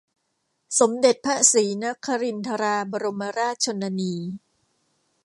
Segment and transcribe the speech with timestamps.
[0.79, 4.15] สมเด็จพระศรีนครินทราบรมราชชนนี